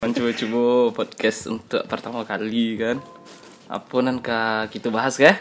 Mencoba-coba 0.00 0.96
podcast 0.96 1.44
untuk 1.52 1.84
pertama 1.84 2.24
kali 2.24 2.72
kan? 2.80 3.04
Apa 3.68 4.00
nanti 4.00 4.32
kita 4.72 4.88
bahas 4.88 5.20
ya? 5.20 5.36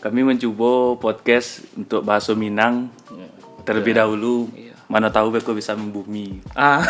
Kami 0.00 0.24
mencoba 0.24 0.96
podcast 0.96 1.68
untuk 1.76 2.00
bahasa 2.00 2.32
Minang 2.32 2.88
terlebih 3.68 4.00
dahulu. 4.00 4.48
Iya. 4.56 4.72
Mana 4.88 5.12
tahu 5.12 5.36
beko 5.36 5.52
bisa 5.52 5.76
membumi. 5.76 6.40
Ah. 6.56 6.80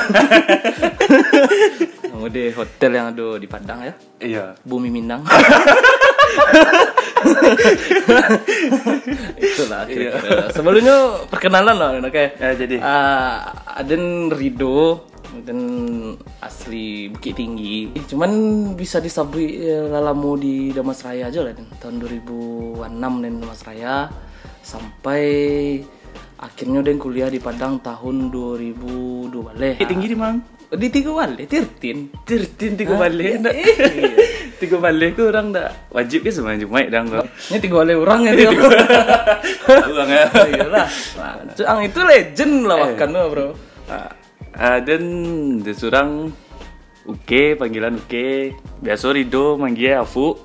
Kamu 2.15 2.31
di 2.31 2.55
hotel 2.55 2.91
yang 2.95 3.11
ada 3.11 3.43
di 3.43 3.51
Padang 3.51 3.83
ya? 3.83 3.95
Iya. 4.23 4.55
Bumi 4.63 4.95
Minang. 4.95 5.27
Itulah 9.51 9.83
kira-kira. 9.91 10.47
Sebelumnya 10.55 11.27
perkenalan 11.27 11.75
lah 11.75 11.91
kayak 12.07 12.39
Ya, 12.39 12.55
jadi. 12.55 12.79
Ah, 12.79 13.51
Aden 13.83 14.31
Rido 14.31 15.10
dan 15.47 15.59
asli 16.43 17.07
Bukit 17.11 17.39
Tinggi. 17.39 17.95
Cuman 18.11 18.31
bisa 18.75 18.99
disabui 18.99 19.63
eh, 19.63 19.87
lalamu 19.87 20.35
di 20.35 20.75
Damas 20.75 21.07
Raya 21.07 21.31
aja 21.31 21.47
lah 21.47 21.55
Den. 21.55 21.71
tahun 21.79 22.03
2006 22.03 23.23
dan 23.23 23.33
Damas 23.39 23.61
Raya 23.63 23.95
sampai 24.61 25.25
akhirnya 26.41 26.81
Den 26.83 26.99
kuliah 26.99 27.31
di 27.31 27.39
Padang 27.39 27.79
tahun 27.79 28.35
2002 28.35 29.31
balik. 29.31 29.75
tinggi 29.87 30.09
di 30.11 30.19
mang. 30.19 30.39
Di 30.71 30.87
tiga 30.87 31.11
balik, 31.11 31.51
Tirtin. 31.51 32.15
Tirtin 32.23 32.79
tiga 32.79 32.95
balik. 32.95 33.43
ndak? 33.43 33.55
tiga 34.63 34.77
balik 34.79 35.19
ku 35.19 35.27
orang 35.27 35.51
ndak 35.51 35.91
wajib 35.91 36.23
ke 36.23 36.31
cuma 36.31 36.55
dang 36.87 37.11
kok. 37.11 37.27
Ini 37.51 37.59
tiga 37.59 37.75
balik 37.83 37.97
orang 37.99 38.21
ya 38.23 38.33
dia. 38.39 38.51
Orang 39.67 40.09
ya. 40.15 40.25
Iyalah. 40.31 40.87
Nah, 41.59 41.83
itu 41.83 42.01
legend 42.07 42.55
lah 42.71 42.95
tuh, 42.95 43.27
Bro. 43.35 43.49
Ah, 43.91 44.20
ah, 44.55 44.79
dan 44.83 45.03
disurang 45.61 46.33
Oke, 47.09 47.57
panggilan 47.57 47.97
oke. 47.97 48.55
Biasa 48.85 49.11
Rido 49.11 49.57
manggil 49.57 49.99
Afu. 49.99 50.37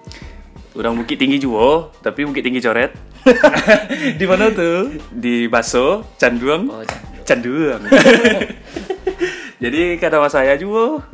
Orang 0.74 0.98
Bukit 0.98 1.20
Tinggi 1.20 1.38
juga, 1.38 1.94
tapi 2.02 2.26
Bukit 2.26 2.42
Tinggi 2.42 2.58
coret. 2.58 2.96
di 4.20 4.24
mana 4.26 4.50
tuh? 4.50 4.90
Di 5.12 5.46
Baso, 5.46 6.02
Canduang. 6.18 6.66
Oh, 6.66 6.82
Canduang. 7.22 7.84
Jadi 9.62 9.96
kata 9.96 10.20
mas 10.20 10.34
saya 10.34 10.58
juga 10.60 11.06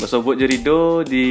Bersobot 0.00 0.32
jerido 0.32 1.04
di 1.04 1.28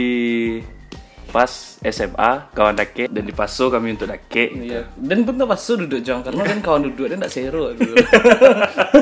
pas 1.30 1.78
SMA 1.86 2.32
kawan 2.52 2.76
dake 2.76 3.06
dan 3.08 3.24
di 3.24 3.34
paso 3.34 3.70
kami 3.70 3.94
untuk 3.94 4.10
dake 4.10 4.50
Iya. 4.50 4.90
Dan 4.98 5.24
pun 5.24 5.38
tak 5.38 5.48
pasal 5.48 5.86
duduk 5.86 6.02
jong 6.02 6.26
karena 6.26 6.42
kan 6.44 6.60
kawan 6.60 6.82
duduk 6.90 7.06
dia 7.08 7.18
tak 7.22 7.32
seru 7.32 7.72
gitu. 7.78 7.94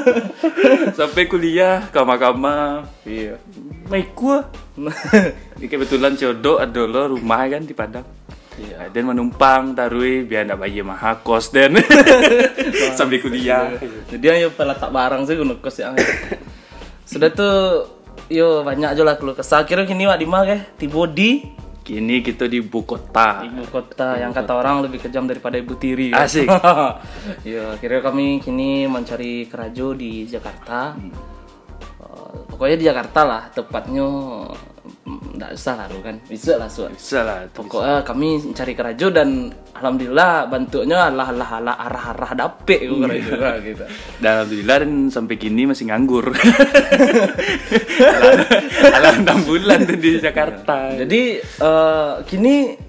sampai 1.00 1.23
kuliah 1.25 1.88
kama-kama 1.89 2.86
iya. 3.08 3.39
maiku 3.88 4.44
ini 5.58 5.66
kebetulan 5.66 6.14
jodoh 6.20 6.59
ada 6.59 6.83
lo 6.86 7.17
rumah 7.17 7.48
kan 7.48 7.64
di 7.64 7.73
Padang 7.73 8.05
Iya. 8.58 8.89
dan 8.89 9.05
menumpang 9.05 9.78
tarui 9.78 10.25
biar 10.25 10.50
ndak 10.50 10.58
bayar 10.66 10.81
mahal 10.81 11.22
kos 11.22 11.53
dan 11.53 11.78
sampai 12.98 13.22
kuliah 13.22 13.78
Jadi 14.09 14.25
ayo 14.33 14.50
pala 14.50 14.73
tak 14.73 14.89
barang 14.89 15.30
sih 15.30 15.38
guna 15.38 15.53
kos 15.61 15.78
yang. 15.78 15.94
Sudah 17.05 17.30
tuh 17.30 17.86
yo 18.33 18.66
banyak 18.66 18.98
aja 18.98 19.03
lah 19.05 19.14
keluh 19.22 19.38
kesah. 19.38 19.61
Kira 19.61 19.86
kini 19.86 20.09
wak 20.09 20.17
di 20.17 20.25
mana 20.25 20.58
ke? 20.58 20.58
Tibo 20.81 21.05
di 21.05 21.45
kini 21.88 22.20
kita 22.20 22.52
di 22.52 22.60
ibu 22.60 22.84
kota 22.84 23.48
ibu 23.48 23.64
kota 23.72 24.20
yang 24.20 24.36
kata 24.36 24.52
orang 24.52 24.84
lebih 24.84 25.00
kejam 25.08 25.24
daripada 25.24 25.56
ibu 25.56 25.80
tiri. 25.80 26.12
kan? 26.12 26.28
Asik. 26.28 26.52
Iya, 27.48 27.80
kira 27.80 28.04
kami 28.04 28.44
kini 28.44 28.84
mencari 28.92 29.48
kerajo 29.48 29.96
di 29.96 30.28
Jakarta. 30.28 31.00
Eh, 31.00 32.38
pokoknya 32.52 32.76
di 32.76 32.86
Jakarta 32.92 33.20
lah, 33.24 33.44
tepatnya 33.56 34.04
enggak 35.06 35.54
usah 35.54 35.74
lah 35.78 35.86
lu 35.92 36.02
kan. 36.02 36.18
Bisa 36.26 36.58
lah 36.58 36.70
suat. 36.72 36.92
bisa 36.96 37.24
lah. 37.24 37.46
Pokoknya 37.52 38.02
kami 38.02 38.42
cari 38.52 38.74
kerajo 38.74 39.08
dan 39.14 39.54
alhamdulillah 39.78 40.50
bentuknya 40.50 41.14
lah 41.14 41.30
lah 41.30 41.52
lah 41.62 41.76
arah-arah 41.78 42.32
dapet 42.34 42.88
itu 42.88 42.95
kerajo 42.98 43.34
lah, 43.38 43.56
gitu. 43.61 43.84
Dan 44.20 44.32
alhamdulillah 44.42 44.78
dan 44.84 44.92
sampai 45.14 45.36
kini 45.38 45.70
masih 45.70 45.86
nganggur. 45.92 46.34
Alah 48.98 49.14
enam 49.20 49.39
bulan 49.45 49.86
di 49.86 50.17
Jakarta. 50.17 50.98
Jadi 50.98 51.22
eh, 51.44 52.14
kini 52.26 52.88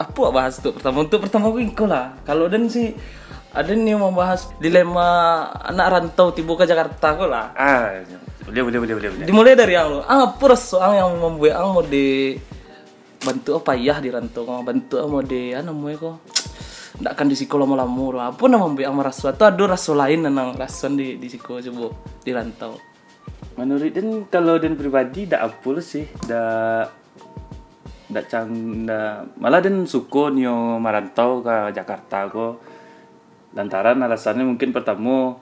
apa 0.00 0.32
bahas 0.32 0.56
tuh 0.56 0.72
pertama 0.72 1.04
untuk 1.04 1.28
pertama 1.28 1.52
aku 1.52 1.60
ingko 1.60 1.84
lah. 1.84 2.16
Kalau 2.24 2.48
dan 2.48 2.66
sih 2.66 2.96
ada 3.50 3.70
nih 3.74 3.94
mau 3.98 4.14
bahas 4.14 4.50
dilema 4.62 5.46
anak 5.66 5.86
rantau 5.90 6.30
tiba 6.30 6.54
ke 6.54 6.64
Jakarta 6.66 7.18
kok 7.18 7.28
lah. 7.28 7.50
Ah, 7.58 8.02
boleh 8.46 8.62
boleh 8.62 8.78
boleh 8.78 8.94
boleh. 8.96 9.26
Dimulai 9.26 9.58
dari 9.58 9.74
yang 9.74 9.90
lo. 9.90 10.00
Ah, 10.06 10.30
apa 10.30 10.54
soal 10.54 10.98
yang 10.98 11.10
membuat 11.18 11.58
ang 11.58 11.74
mau 11.74 11.82
di 11.82 12.38
bantu 13.20 13.60
apa 13.60 13.76
ya 13.76 14.00
di 14.00 14.08
rantau 14.08 14.48
kau 14.48 14.64
bantu 14.64 14.96
mau 15.04 15.20
di 15.20 15.52
ano 15.52 15.76
mau 15.76 15.92
kok 15.92 16.24
ndak 17.04 17.12
akan 17.16 17.26
di 17.28 17.36
siko 17.36 17.60
lama-lama 17.60 18.32
apa 18.32 18.40
nama 18.48 18.64
membuat 18.64 18.88
ang 18.88 18.96
merasa 18.96 19.36
atau 19.36 19.44
ada 19.44 19.76
rasa 19.76 19.92
lain 19.92 20.24
nang 20.24 20.56
rasuan 20.56 20.96
di 20.96 21.20
di 21.20 21.28
siko 21.28 21.60
coba 21.60 21.92
di 22.24 22.32
rantau 22.32 22.80
Menurut 23.60 23.92
dan 23.92 24.24
kalau 24.32 24.56
dan 24.56 24.72
pribadi 24.72 25.28
dak 25.28 25.52
apa 25.52 25.70
sih, 25.84 26.08
dak 26.24 26.96
dak 28.08 28.24
cang 28.26 28.48
dak 28.88 29.36
malah 29.36 29.60
dan 29.60 29.84
suko 29.84 30.32
nyo 30.32 30.80
merantau 30.80 31.44
ke 31.44 31.74
Jakarta 31.76 32.30
ko. 32.32 32.56
Lantaran 33.50 33.98
alasannya 33.98 34.46
mungkin 34.46 34.70
pertama 34.70 35.34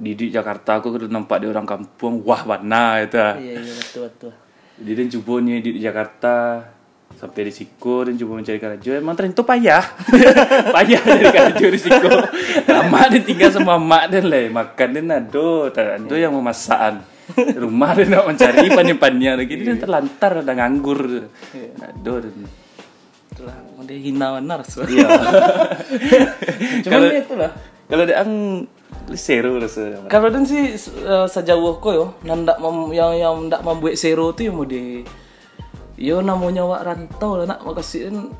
di, 0.00 0.16
di 0.16 0.26
Jakarta 0.32 0.80
aku 0.80 0.96
udah 0.96 1.12
nampak 1.12 1.44
di 1.44 1.46
orang 1.48 1.68
kampung 1.68 2.24
wah 2.24 2.44
warna 2.44 3.00
itu. 3.04 3.16
iya 3.16 3.60
iya 3.60 3.72
betul 3.76 4.08
betul. 4.08 4.32
Jadi 4.80 4.92
dan 4.96 5.06
coba 5.12 5.34
nih 5.44 5.56
di 5.60 5.70
di 5.76 5.80
Jakarta 5.84 6.34
sampai 7.20 7.42
di 7.48 7.52
Siko 7.52 8.08
dan 8.08 8.16
coba 8.16 8.32
mencari 8.40 8.56
karajo 8.56 8.90
emang 8.96 9.12
ternyata 9.12 9.42
payah. 9.44 9.84
Payah 10.76 11.02
dari 11.04 11.26
karajo 11.28 11.66
di 11.68 11.80
Siko. 11.80 12.10
Lama 12.64 13.00
dan 13.12 13.22
tinggal 13.28 13.50
sama 13.52 13.76
mak 13.76 14.08
dan 14.08 14.24
lah 14.32 14.48
makan 14.48 14.88
dan 14.96 15.06
ado 15.12 15.68
ado 15.68 16.14
yang 16.16 16.32
memasakan. 16.32 17.04
Rumah 17.36 17.90
dan 17.94 18.06
nak 18.10 18.24
mencari 18.26 18.66
pannya-pannya 18.76 19.32
lagi. 19.38 19.54
Dan 19.60 19.78
terlantar 19.78 20.42
ada 20.42 20.52
nganggur. 20.56 21.28
Ado 21.78 22.14
dan 22.24 22.34
itulah 23.40 23.56
hina 23.88 24.26
mana 24.36 24.60
rasuan 24.60 24.86
iya. 24.92 25.08
Cuman 26.84 27.00
ya 27.08 27.20
itulah. 27.24 27.50
kalau 27.88 28.04
dia 28.04 28.16
ang 28.20 28.32
seru 29.16 29.58
rasa 29.58 30.06
kalau 30.06 30.30
dan 30.30 30.46
sih 30.46 30.78
eh, 30.78 31.26
sejauh 31.26 31.82
ko 31.82 31.88
yo 31.90 32.06
mem, 32.22 32.94
yang 32.94 33.12
yang 33.18 33.34
ndak 33.50 33.64
membuat 33.66 33.98
zero 33.98 34.30
tuh 34.30 34.46
yang 34.46 34.54
mau 34.54 34.66
di 34.68 35.02
yo 35.98 36.22
namanya 36.22 36.62
wak 36.62 36.84
rantau 36.86 37.42
lah 37.42 37.46
nak 37.50 37.66
makasih 37.66 38.10
kan 38.10 38.30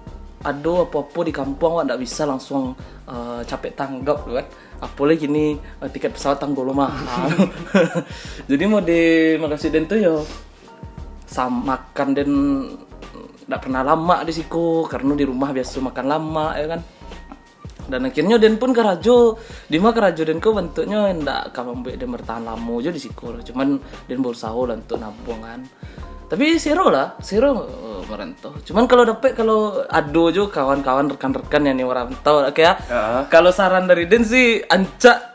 ada 0.41 0.87
apa-apa 0.87 1.21
di 1.27 1.33
kampung 1.35 1.81
wak 1.81 1.91
ndak 1.91 2.01
bisa 2.01 2.23
langsung 2.29 2.79
eh, 3.11 3.41
capek 3.43 3.75
tanggap 3.75 4.23
kan. 4.23 4.47
Apalagi 4.81 5.27
gini 5.27 5.59
eh, 5.59 5.89
tiket 5.91 6.15
pesawat 6.15 6.39
tanggul 6.39 6.71
mahal 6.71 7.31
jadi 8.51 8.63
mau 8.71 8.85
di 8.85 9.35
makasih 9.41 9.75
dan 9.75 9.85
tuh 9.91 9.99
yo 9.99 10.15
sam 11.27 11.63
makan 11.63 12.09
dan 12.15 12.31
ndak 13.51 13.67
pernah 13.67 13.83
lama 13.83 14.23
di 14.23 14.31
siku 14.31 14.87
karena 14.87 15.19
di 15.19 15.27
rumah 15.27 15.51
biasa 15.51 15.83
makan 15.83 16.07
lama 16.07 16.47
ya 16.55 16.67
kan? 16.71 16.81
Dan 17.91 18.07
akhirnya 18.07 18.39
Den 18.39 18.55
pun 18.55 18.71
kerajo 18.71 19.35
di 19.67 19.83
mana 19.83 19.91
kerajo 19.91 20.23
Den 20.23 20.39
ko 20.39 20.55
bentuknya 20.55 21.11
ndak 21.11 21.51
kamu 21.51 21.83
membuat 21.83 21.97
Den 21.99 22.11
bertahan 22.15 22.47
lama 22.47 22.73
aja 22.79 22.95
di 22.95 23.03
siku 23.03 23.35
cuman 23.43 23.83
Den 24.07 24.23
berusaha 24.23 24.55
untuk 24.55 25.03
nabung 25.03 25.43
kan. 25.43 25.67
Tapi 26.31 26.63
zero 26.63 26.87
lah 26.95 27.19
zero 27.19 27.67
eh, 27.67 28.03
merantau 28.07 28.55
cuman 28.63 28.87
kalau 28.87 29.03
dapet 29.03 29.35
kalau 29.35 29.83
ado 29.83 30.31
jo 30.31 30.47
kawan-kawan 30.47 31.11
rekan-rekan 31.11 31.67
yang 31.67 31.75
nih 31.75 31.87
merantau 31.91 32.47
kayak 32.55 32.87
Ya. 32.87 33.27
kalau 33.27 33.51
saran 33.51 33.91
dari 33.91 34.07
Den 34.07 34.23
sih 34.23 34.63
ancak 34.63 35.35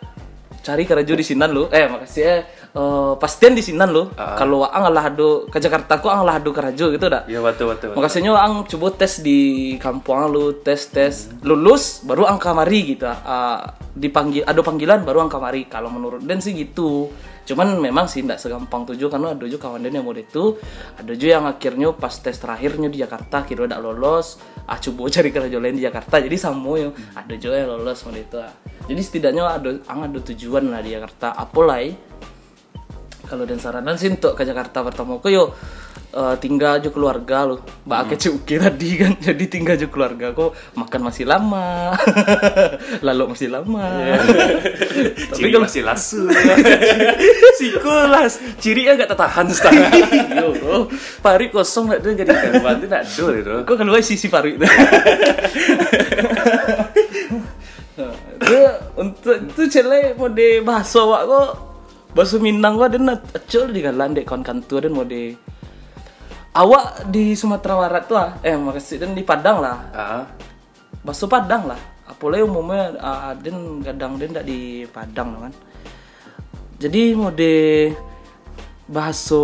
cari 0.63 0.87
kerajo 0.87 1.13
di 1.13 1.27
Sinan 1.27 1.51
lo 1.51 1.67
eh 1.67 1.91
makasih 1.91 2.23
ya 2.23 2.35
Eh, 2.75 3.13
pastian 3.23 3.55
di 3.55 3.63
Sinan 3.63 3.87
lo 3.95 4.11
kalau 4.35 4.67
ang 4.67 4.91
lah 4.91 5.07
ado 5.07 5.47
ke 5.47 5.63
Jakarta 5.63 6.03
ko 6.03 6.11
ang 6.11 6.27
lah 6.27 6.43
ado 6.43 6.51
kerajo 6.51 6.91
gitu 6.91 7.07
dah 7.07 7.23
ya 7.23 7.39
waktu 7.39 7.63
waktu 7.63 7.95
Makasihnya 7.95 8.35
ang 8.35 8.67
coba 8.67 8.91
tes 8.91 9.23
di 9.23 9.79
kampung 9.79 10.19
lu 10.27 10.59
tes 10.59 10.91
tes 10.91 11.31
lulus 11.39 12.03
baru 12.03 12.27
ang 12.27 12.35
kamari 12.35 12.99
gitu. 12.99 13.07
Ah, 13.07 13.79
dipanggil 13.95 14.43
ada 14.43 14.59
panggilan 14.59 15.07
baru 15.07 15.23
ang 15.23 15.31
kamari 15.31 15.71
kalau 15.71 15.87
menurut 15.87 16.19
Den 16.27 16.43
sih 16.43 16.51
gitu. 16.51 17.15
Cuman 17.47 17.79
memang 17.79 18.11
sih 18.11 18.27
tidak 18.27 18.43
segampang 18.43 18.83
tujuh 18.83 19.07
karena 19.07 19.31
ada 19.31 19.45
juga 19.47 19.71
kawan 19.71 19.79
Den 19.79 19.95
yang 19.95 20.03
mau 20.03 20.11
itu, 20.11 20.59
ada 20.99 21.13
juga 21.15 21.31
yang 21.31 21.45
akhirnya 21.47 21.95
pas 21.95 22.11
tes 22.11 22.35
terakhirnya 22.35 22.91
di 22.91 22.99
Jakarta 22.99 23.47
kira 23.47 23.69
tidak 23.69 23.85
lolos, 23.85 24.41
ah 24.67 24.75
coba 24.75 25.07
cari 25.15 25.31
kerja 25.31 25.57
lain 25.63 25.79
di 25.79 25.85
Jakarta 25.87 26.19
jadi 26.19 26.35
sama 26.35 26.75
yo. 26.75 26.91
Ada 27.15 27.39
juga 27.39 27.55
yang 27.55 27.71
lolos 27.79 28.03
mau 28.03 28.11
itu. 28.11 28.35
ah. 28.35 28.51
Jadi 28.85 29.01
setidaknya 29.01 29.47
ada 29.47 29.69
ang 29.87 30.11
ada 30.11 30.19
tujuan 30.19 30.75
lah 30.75 30.83
di 30.83 30.91
Jakarta. 30.91 31.31
Apalagi 31.39 32.14
kalau 33.25 33.43
dan 33.43 33.57
saranan 33.57 33.95
sih 33.95 34.07
untuk 34.07 34.33
ke 34.33 34.41
Jakarta 34.41 34.81
pertama 34.81 35.17
aku 35.17 35.27
yo 35.27 35.51
eh, 36.11 36.35
tinggal 36.37 36.77
aja 36.77 36.89
keluarga 36.89 37.43
lo 37.43 37.55
mbak 37.83 37.99
Hmm. 38.01 38.09
kece 38.13 38.27
uki 38.31 38.55
tadi 38.55 38.89
kan 38.95 39.11
jadi 39.27 39.43
tinggal 39.45 39.75
aja 39.75 39.87
keluarga 39.89 40.31
kok 40.31 40.53
makan 40.73 41.01
masih 41.03 41.25
lama 41.25 41.93
lalu 43.07 43.23
masih 43.33 43.49
lama 43.49 43.83
Iya. 43.85 44.17
tapi 45.35 45.49
kalau 45.49 45.65
masih 45.65 45.81
lasu. 45.83 46.25
Sikulas. 47.55 48.39
Ciri 48.57 48.87
agak 48.87 49.11
tertahan 49.11 49.45
setengah. 49.47 49.89
Yo, 50.31 50.47
bro. 50.55 50.77
Pari 51.19 51.51
kosong 51.51 51.91
nak 51.91 51.99
jadi 52.01 52.23
tu 52.23 52.87
nak 52.87 53.03
do 53.15 53.25
itu. 53.31 53.53
kok 53.63 53.75
keluar 53.75 54.01
sisi 54.01 54.27
paru 54.27 54.51
itu 54.51 54.65
Nah, 57.95 58.11
itu 58.11 58.59
untuk 58.99 59.35
itu 59.39 59.61
cele 59.71 60.11
mode 60.19 60.59
bahasa 60.67 60.99
awak 60.99 61.21
kok 61.23 61.49
bahasa 62.15 62.39
Minang 62.39 62.79
kok 62.79 62.95
dan 62.95 63.11
acul 63.11 63.63
di 63.75 63.83
galan 63.83 64.15
dek 64.15 64.23
kawan 64.23 64.39
kantor 64.39 64.87
dan 64.87 64.93
mode 64.95 65.35
awak 66.55 67.11
di 67.11 67.35
Sumatera 67.35 67.75
Barat 67.75 68.03
tuh 68.07 68.15
ah 68.15 68.39
eh 68.39 68.55
makasih 68.55 69.03
dan 69.03 69.11
di 69.11 69.21
Padang 69.21 69.59
lah. 69.59 69.77
Ah. 69.91 70.23
bahasa 71.03 71.27
Padang 71.27 71.67
lah. 71.67 71.77
Apalagi 72.07 72.47
umumnya 72.47 72.95
uh, 72.97 73.35
den 73.35 73.83
kadang 73.83 74.15
den 74.15 74.31
ndak 74.31 74.47
di 74.47 74.87
Padang 74.87 75.35
kan. 75.43 75.53
Jadi 76.79 77.11
mode 77.11 77.55
bahasa 78.87 79.43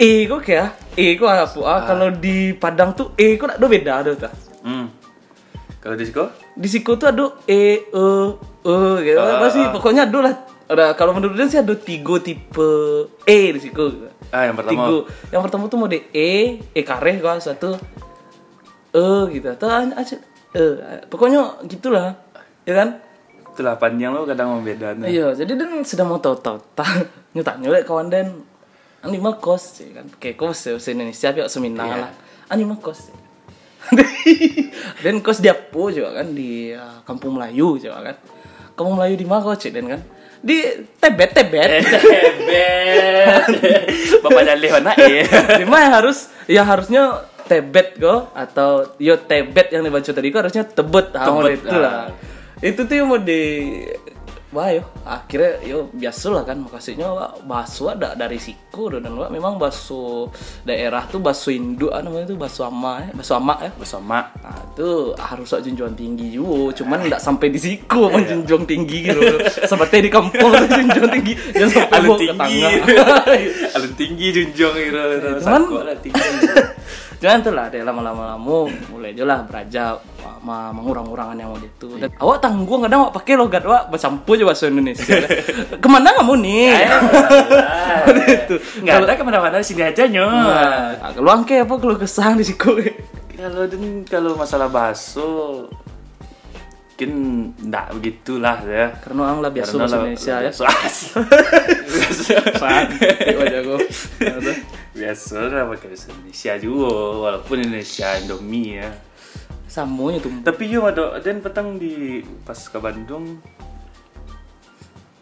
E 0.00 0.24
kok 0.24 0.40
kayak 0.40 0.96
E 0.96 1.20
kok 1.20 1.28
apa 1.28 1.60
ah, 1.68 1.80
kalau 1.84 2.08
di 2.08 2.56
Padang 2.56 2.96
tuh 2.96 3.12
E 3.20 3.36
kok 3.36 3.52
ada 3.52 3.66
beda 3.68 3.92
ada 4.00 4.12
tuh 4.16 4.32
Hmm. 4.60 4.92
Kalau 5.80 5.96
di 5.96 6.04
situ? 6.04 6.24
di 6.52 6.68
siku 6.68 6.92
tuh 7.00 7.08
ada 7.08 7.32
E 7.48 7.84
E 7.84 8.04
E 8.60 8.76
gitu 9.02 9.16
Ah, 9.16 9.38
apa 9.38 9.46
sih 9.48 9.60
ah. 9.60 9.70
pokoknya 9.70 10.04
ada 10.04 10.18
lah 10.20 10.34
ada 10.66 10.84
kalau 10.94 11.12
menurut 11.12 11.34
dia 11.34 11.46
sih 11.46 11.58
ada 11.58 11.72
tiga 11.72 12.18
tipe 12.18 12.70
E 13.24 13.40
di 13.50 13.58
siku 13.58 14.06
Ah, 14.30 14.46
yang 14.46 14.54
pertama. 14.54 14.86
Tiga. 14.86 14.96
yang 15.30 15.42
pertama 15.42 15.66
tuh 15.66 15.78
mode 15.78 15.98
E 16.10 16.30
E 16.70 16.80
kare 16.80 17.18
kok 17.18 17.40
satu 17.40 17.74
E 18.90 19.06
gitu 19.30 19.48
atau 19.48 19.66
aja 19.70 20.16
E 20.50 20.62
pokoknya 21.06 21.62
gitulah 21.64 22.14
ya 22.62 22.74
kan 22.76 22.90
Itulah 23.50 23.74
panjang 23.76 24.14
lo 24.14 24.22
kadang 24.22 24.56
membeda. 24.56 24.94
nih. 24.94 25.10
Iya, 25.10 25.34
jadi 25.34 25.58
dan 25.58 25.82
sedang 25.82 26.06
mau 26.06 26.22
tahu-tahu 26.22 26.62
nyutak 27.34 27.58
nyulek 27.58 27.82
kawan 27.82 28.06
dan 28.06 28.46
ani 29.02 29.18
mah 29.18 29.36
kos 29.36 29.82
sih 29.82 29.90
kan. 29.90 30.06
Kayak 30.16 30.38
kos 30.38 30.70
ya 30.70 30.78
Indonesia 30.78 31.28
tapi 31.28 31.42
seminang 31.44 31.90
Iya. 31.90 31.98
lah. 31.98 32.10
Ani 32.46 32.62
mah 32.62 32.78
kos. 32.78 33.10
sih. 33.10 33.16
dan 35.02 35.18
kos 35.18 35.42
di 35.42 35.50
Apo 35.50 35.90
juga 35.90 36.14
kan 36.14 36.30
di 36.30 36.70
uh, 36.70 37.02
Kampung 37.02 37.36
Melayu 37.36 37.74
juga 37.74 38.00
kan. 38.00 38.16
Kampung 38.80 38.96
Melayu 38.96 39.20
di 39.20 39.28
mana 39.28 39.52
cek 39.52 39.76
dan 39.76 39.84
kan? 39.92 40.00
Di 40.40 40.88
Tebet 40.96 41.36
Tebet. 41.36 41.84
Tebet. 41.92 43.44
Bapak 44.24 44.42
jalih 44.48 44.70
mana 44.72 44.96
eh? 44.96 45.28
di 45.60 45.66
mana 45.68 46.00
harus 46.00 46.32
ya 46.48 46.64
harusnya 46.64 47.28
Tebet 47.44 48.00
kok 48.00 48.32
atau 48.32 48.96
yo 48.96 49.20
Tebet 49.20 49.68
yang 49.68 49.84
dibaca 49.84 50.08
tadi 50.08 50.32
kok 50.32 50.40
harusnya 50.48 50.64
Tebet. 50.64 51.12
Ah, 51.12 51.28
Tebet, 51.28 51.60
itu 51.60 51.76
lah. 51.76 51.92
ah. 51.92 52.06
Itu 52.64 52.88
tuh 52.88 52.94
yang 52.96 53.12
mau 53.12 53.20
di 53.20 53.42
Wah 54.50 54.66
yo, 54.74 54.82
akhirnya 55.06 55.62
yo 55.62 55.86
biasa 55.94 56.26
lah 56.34 56.42
kan 56.42 56.58
makasihnya 56.58 57.06
Wak, 57.06 57.46
bakso 57.46 57.86
ada 57.86 58.18
dari 58.18 58.34
siku 58.34 58.90
dan 58.90 59.06
Wak, 59.14 59.30
memang 59.30 59.62
bakso 59.62 60.26
daerah 60.66 61.06
tuh 61.06 61.22
bakso 61.22 61.54
induk 61.54 61.94
ah, 61.94 62.02
namanya 62.02 62.34
tuh 62.34 62.38
bakso 62.38 62.66
ama 62.66 62.98
ya, 62.98 63.14
bakso 63.14 63.38
ama 63.38 63.54
ya. 63.62 63.70
Bersama. 63.78 64.26
Nah, 64.42 64.58
itu 64.74 65.14
harus 65.14 65.54
junjungan 65.54 65.94
tinggi 65.94 66.34
juga, 66.34 66.82
cuman 66.82 66.98
nggak 67.06 67.22
sampai 67.22 67.46
di 67.54 67.62
siku 67.62 68.10
menjunjung 68.10 68.66
tinggi 68.66 68.98
gitu. 69.06 69.22
Seperti 69.46 69.96
di 70.02 70.10
kampung 70.10 70.50
tuh 70.50 70.66
junjung 70.66 71.06
tinggi, 71.14 71.32
jangan 71.54 71.70
sampai 71.70 71.98
Alun 72.02 72.18
tinggi. 72.18 72.60
Alun 73.78 73.92
tinggi 73.94 74.26
junjung 74.34 74.74
gitu. 74.74 74.98
Cuman-. 75.46 75.66
Jangan 77.20 77.38
tuh 77.44 77.52
lah, 77.52 77.68
deh 77.68 77.84
lama-lama 77.88 78.34
lama 78.34 78.72
mulai 78.88 79.12
aja 79.12 79.24
lah 79.28 79.44
beranjak 79.44 80.00
sama 80.00 80.19
mengurang-urangan 80.46 81.36
yang 81.36 81.52
mau 81.52 81.60
itu. 81.60 81.88
Dan 82.00 82.10
awak 82.16 82.40
tanggung 82.40 82.80
kadang 82.84 83.08
awak 83.08 83.14
pakai 83.20 83.34
logat 83.36 83.62
awak 83.64 83.92
bercampur 83.92 84.40
aja 84.40 84.44
bahasa 84.48 84.64
Indonesia. 84.72 85.16
Ke 85.82 85.88
mana 85.88 86.16
kamu 86.16 86.34
nih? 86.40 86.72
itu. 88.30 88.54
Enggak 88.80 88.96
ada 89.04 89.12
ke 89.14 89.22
mana-mana 89.22 89.56
di 89.60 89.66
sini 89.66 89.82
aja 89.84 90.02
nyo. 90.08 90.26
Nah, 90.26 91.12
kalau 91.12 91.30
angke 91.30 91.60
apa 91.60 91.74
kalau 91.76 91.96
kesang 92.00 92.40
di 92.40 92.44
siku? 92.44 92.80
Kalau 93.36 93.64
dan 93.68 94.04
kalau 94.08 94.36
masalah 94.36 94.68
bakso 94.68 95.68
mungkin 97.00 97.56
enggak 97.64 97.86
begitulah 97.96 98.58
ya. 98.68 98.92
Karena 99.00 99.20
orang 99.24 99.40
lah 99.40 99.48
biasa 99.48 99.72
bahasa 99.80 99.96
Indonesia 100.04 100.34
ya. 100.36 100.52
Biasa. 100.52 101.04
Biasa 105.00 105.36
lah 105.48 105.64
pakai 105.72 105.86
bahasa 105.96 106.06
Indonesia 106.12 106.52
juga 106.60 106.92
walaupun 107.24 107.56
Indonesia 107.64 108.08
Indomie 108.20 108.84
ya. 108.84 108.92
Samunya 109.70 110.18
tuh. 110.18 110.34
Tapi 110.42 110.66
yo 110.66 110.90
ada 110.90 111.22
dan 111.22 111.38
petang 111.38 111.78
di 111.78 112.26
pas 112.42 112.58
ke 112.58 112.78
Bandung 112.82 113.38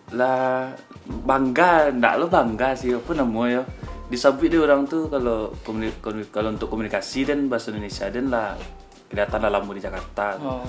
lah 0.08 0.72
bangga 1.04 1.92
ndak 1.92 2.14
lo 2.16 2.26
bangga 2.32 2.72
sih 2.72 2.96
apa 2.96 3.12
namanya 3.12 3.60
ya 3.60 3.62
disabit 4.08 4.56
dia 4.56 4.64
orang 4.64 4.88
tuh 4.88 5.04
kalau 5.12 5.52
kalau 6.32 6.48
untuk 6.48 6.72
komunikasi 6.72 7.28
dan 7.28 7.44
bahasa 7.52 7.68
Indonesia 7.68 8.08
dan 8.08 8.32
lah 8.32 8.56
kelihatan 9.12 9.38
lah 9.44 9.50
lampu 9.52 9.76
di 9.76 9.84
Jakarta 9.84 10.40
Oh. 10.40 10.64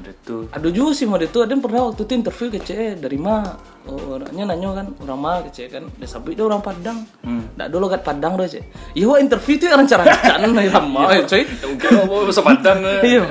Udah 0.00 0.14
tuh 0.26 0.42
Ada 0.50 0.68
juga 0.74 0.90
sih 0.96 1.06
mode 1.06 1.26
itu, 1.30 1.38
ada 1.38 1.52
yang 1.54 1.62
pernah 1.62 1.90
waktu 1.90 2.02
itu 2.02 2.12
interview 2.14 2.46
ke 2.50 2.58
CE 2.64 2.88
dari 2.98 3.18
mana? 3.20 3.54
Oh, 3.84 4.16
orangnya 4.16 4.48
nanya 4.48 4.82
kan, 4.82 4.86
orang 5.04 5.20
mana 5.20 5.38
ke 5.46 5.50
CE 5.54 5.66
kan? 5.68 5.84
Dia 6.00 6.08
sabit 6.08 6.34
dia 6.34 6.44
orang 6.48 6.64
Padang. 6.64 7.04
Hmm. 7.22 7.44
Ada 7.54 7.76
logat 7.78 8.02
Padang 8.02 8.34
doh 8.34 8.48
CE. 8.48 8.64
Iya 8.96 9.04
wah 9.06 9.18
interview 9.22 9.54
itu 9.60 9.64
orang 9.70 9.86
cara 9.86 10.02
cara 10.08 10.46
lama 10.46 11.00
ya 11.16 11.22
coy. 11.28 11.42
mungkin 11.44 11.88
mau 12.06 12.24
bahasa 12.26 12.42
Padang 12.42 12.78
eh. 12.82 13.00
Iya. 13.04 13.24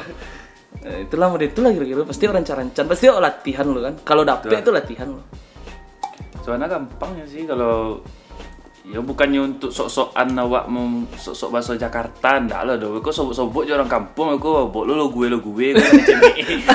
Eh, 0.83 0.97
itulah 1.07 1.27
mode 1.31 1.47
itulah 1.47 1.71
kira-kira 1.71 2.03
pasti 2.03 2.23
orang 2.27 2.43
cara 2.43 2.61
pasti 2.67 3.05
latihan 3.07 3.65
lo 3.67 3.79
kan. 3.79 3.93
Kalau 4.03 4.23
dapet 4.27 4.59
itu 4.59 4.71
latihan 4.71 5.07
lo. 5.09 5.23
soalnya 6.43 6.67
gampang 6.67 7.15
ya 7.15 7.23
sih 7.23 7.47
kalau 7.47 8.03
ya 8.83 8.99
bukannya 8.99 9.39
untuk 9.39 9.71
sok-sokan 9.71 10.35
awak 10.35 10.67
mau 10.67 10.83
sok-sok 11.15 11.49
bahasa 11.55 11.71
Jakarta 11.79 12.35
ndak 12.35 12.61
lah 12.67 12.75
doh 12.75 12.99
kok 12.99 13.15
sobok-sobok 13.15 13.63
orang 13.71 13.87
kampung 13.87 14.35
aku 14.35 14.67
bok 14.67 14.83
lo 14.83 14.99
lo 14.99 15.07
gue 15.07 15.31
lo 15.31 15.39
gue 15.39 15.71
kan 15.71 15.87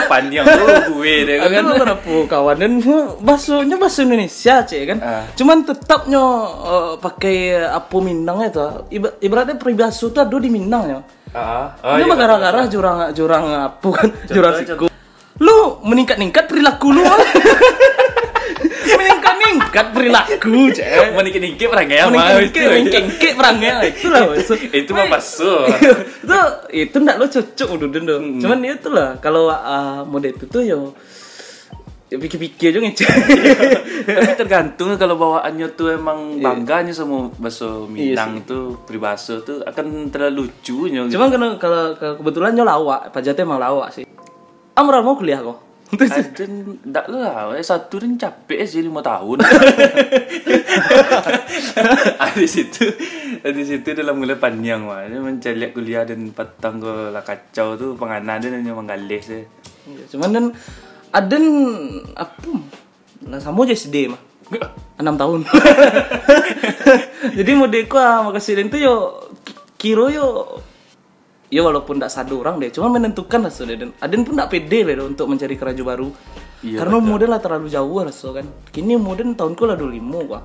panjang 0.09 0.41
lo 0.49 0.65
gue 0.89 1.15
deh 1.29 1.37
Aku 1.37 1.53
kan 1.53 1.61
kan 1.61 1.65
beberapa 1.69 2.15
kawan 2.25 2.57
dan 2.57 2.73
bahasanya 3.21 3.77
bahasa 3.77 4.09
Indonesia 4.09 4.65
cek 4.65 4.83
kan. 4.89 4.99
Ah. 5.05 5.25
Cuman 5.37 5.69
tetapnya 5.69 6.25
eh, 6.49 6.93
pakai 6.97 7.37
apa 7.69 7.97
Minang 8.01 8.41
itu. 8.41 8.65
Iba- 8.89 9.21
ibaratnya 9.21 9.61
peribahasa 9.61 10.09
itu 10.09 10.17
ada 10.17 10.37
di 10.41 10.49
Minang 10.49 10.85
ya. 10.89 11.01
ah 11.37 11.77
Ini 11.77 12.09
mah 12.09 12.17
gara-gara 12.17 12.65
jurang 12.73 13.13
jurang 13.13 13.45
apa 13.53 13.89
kan 13.93 14.09
jurang 14.33 14.57
siku. 14.57 14.89
Lu 15.45 15.77
meningkat-ningkat 15.85 16.49
perilaku 16.49 16.89
lu. 16.89 17.05
meningkat-ningkat 19.69 19.87
perilaku, 19.93 20.73
cek. 20.73 21.13
menikah-nikah 21.15 21.69
perang 21.69 21.89
ya 21.89 22.03
mah 22.09 22.13
Meningkat-ningkat, 22.41 23.03
meningkat 23.05 23.33
perangnya 23.37 23.73
itulah 23.85 24.21
maksud. 24.33 24.59
itu 24.73 24.91
mah 24.97 25.07
baso 25.07 25.55
itu 25.69 26.39
itu 26.73 26.97
ndak 26.97 27.17
lo 27.21 27.27
cocok 27.29 27.69
udah 27.77 27.89
dulu. 27.89 28.17
Cuman 28.41 28.59
itu 28.65 28.89
lah 28.89 29.09
kalau 29.21 29.53
uh, 29.53 30.03
mode 30.09 30.33
itu 30.33 30.45
tuh 30.49 30.63
yo 30.65 30.81
ya 32.09 32.17
pikir-pikir 32.17 32.73
aja 32.73 32.81
ngecek. 32.81 33.09
tapi 34.09 34.33
tergantung 34.41 34.97
kalau 34.97 35.21
bawaannya 35.21 35.69
tuh 35.77 35.93
emang 35.93 36.41
bangganya 36.41 36.97
sama 36.97 37.29
bahasa 37.37 37.69
Minang 37.85 38.49
tuh 38.49 38.81
peribahasa 38.89 39.45
tuh 39.45 39.61
akan 39.61 40.09
terlalu 40.09 40.49
lucunya. 40.49 41.05
Cuman 41.05 41.29
kalau 41.29 41.49
kalau 41.61 42.17
kebetulan 42.17 42.57
nyo 42.57 42.65
lawak, 42.65 43.13
pajatnya 43.13 43.45
emang 43.45 43.61
lawak 43.61 43.93
sih. 43.93 44.05
Amral 44.73 45.05
mau 45.05 45.21
kuliah 45.21 45.45
kok. 45.45 45.68
Dan 45.89 46.53
enggak 46.85 47.07
lah, 47.09 47.57
eh, 47.57 47.65
satu 47.65 47.97
dan 47.97 48.21
capek 48.21 48.61
sih 48.69 48.85
lima 48.85 49.01
tahun. 49.01 49.41
Ah, 52.19 52.31
di 52.35 52.47
situ, 52.47 52.87
di 53.43 53.65
situ 53.65 53.89
dalam 53.95 54.19
mulai 54.19 54.37
panjang 54.39 54.83
mah. 54.85 55.07
Dia 55.07 55.19
mencari 55.23 55.71
kuliah 55.71 56.03
dan 56.05 56.31
petang 56.31 56.83
ke 56.83 57.15
lah 57.15 57.23
kacau 57.23 57.75
tuh 57.79 57.95
penganan 57.95 58.43
dia 58.43 58.51
hanya 58.53 58.75
menggalih 58.75 59.23
sih. 59.23 59.43
Iya, 59.89 60.03
cuman 60.13 60.29
dan 60.35 60.45
aden 61.15 61.45
apa? 62.15 62.51
Lah 63.31 63.41
sama 63.41 63.65
aja 63.65 63.75
SD 63.75 64.11
mah. 64.11 64.21
enam 64.99 65.15
tahun. 65.15 65.41
Jadi 67.39 67.51
modeku 67.55 68.01
ah 68.01 68.25
makasih 68.27 68.59
itu 68.59 68.79
yo 68.81 68.95
ki- 69.45 69.59
kiro 69.79 70.09
yo 70.09 70.27
ya 71.49 71.61
walaupun 71.65 71.97
tidak 71.97 72.13
satu 72.13 72.45
orang 72.45 72.61
deh, 72.61 72.71
cuma 72.73 72.93
menentukan 72.93 73.41
lah 73.45 73.53
sudah 73.53 73.77
dan 73.77 73.91
Aden 74.01 74.25
pun 74.25 74.37
tidak 74.37 74.49
pede 74.53 74.85
lah 74.85 75.05
untuk 75.05 75.27
mencari 75.29 75.55
kerja 75.57 75.83
baru. 75.83 76.09
Iya, 76.59 76.83
Karena 76.83 76.97
model 76.99 77.31
lah 77.31 77.41
terlalu 77.41 77.69
jauh 77.71 77.99
lah 78.03 78.15
so 78.15 78.35
kan. 78.35 78.47
Kini 78.69 78.99
model 78.99 79.33
tahunku 79.35 79.63
lah 79.65 79.77
dulu 79.79 79.91
lima 79.93 80.19
gua. 80.27 80.41